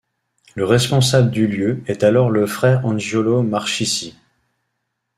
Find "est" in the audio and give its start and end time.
1.85-2.01